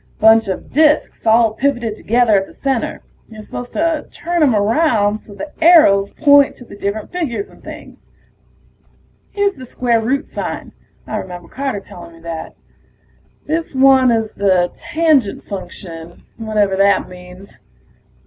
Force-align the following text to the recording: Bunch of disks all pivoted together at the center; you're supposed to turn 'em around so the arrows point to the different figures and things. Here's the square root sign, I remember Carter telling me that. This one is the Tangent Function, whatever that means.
Bunch 0.19 0.47
of 0.47 0.71
disks 0.71 1.27
all 1.27 1.53
pivoted 1.53 1.95
together 1.95 2.33
at 2.33 2.47
the 2.47 2.55
center; 2.55 3.01
you're 3.29 3.43
supposed 3.43 3.73
to 3.73 4.07
turn 4.09 4.41
'em 4.41 4.55
around 4.55 5.19
so 5.19 5.35
the 5.35 5.51
arrows 5.63 6.09
point 6.09 6.55
to 6.55 6.65
the 6.65 6.75
different 6.75 7.11
figures 7.11 7.47
and 7.47 7.63
things. 7.63 8.09
Here's 9.29 9.53
the 9.53 9.63
square 9.63 10.01
root 10.01 10.25
sign, 10.25 10.71
I 11.05 11.17
remember 11.17 11.47
Carter 11.49 11.81
telling 11.81 12.13
me 12.15 12.19
that. 12.21 12.55
This 13.45 13.75
one 13.75 14.09
is 14.09 14.31
the 14.31 14.71
Tangent 14.75 15.43
Function, 15.45 16.23
whatever 16.37 16.75
that 16.77 17.07
means. 17.07 17.59